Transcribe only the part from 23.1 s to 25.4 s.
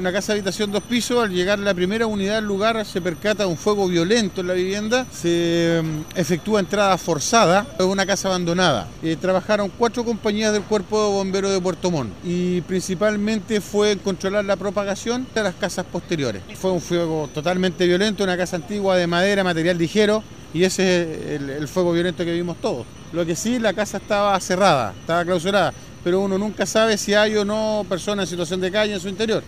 Lo que sí, la casa estaba cerrada, estaba